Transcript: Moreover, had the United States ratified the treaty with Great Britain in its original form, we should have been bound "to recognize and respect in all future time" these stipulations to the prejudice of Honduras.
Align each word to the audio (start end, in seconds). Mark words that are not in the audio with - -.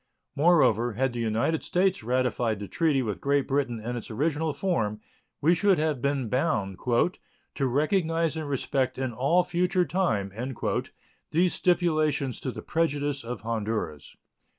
Moreover, 0.35 0.93
had 0.93 1.13
the 1.13 1.19
United 1.19 1.61
States 1.63 2.01
ratified 2.03 2.59
the 2.59 2.67
treaty 2.67 3.03
with 3.03 3.21
Great 3.21 3.47
Britain 3.47 3.79
in 3.79 3.95
its 3.95 4.09
original 4.09 4.51
form, 4.51 4.99
we 5.41 5.53
should 5.53 5.77
have 5.77 6.01
been 6.01 6.27
bound 6.27 6.79
"to 6.83 7.67
recognize 7.67 8.35
and 8.35 8.49
respect 8.49 8.97
in 8.97 9.13
all 9.13 9.43
future 9.43 9.85
time" 9.85 10.31
these 11.29 11.53
stipulations 11.53 12.39
to 12.39 12.51
the 12.51 12.63
prejudice 12.63 13.23
of 13.23 13.41
Honduras. 13.41 14.15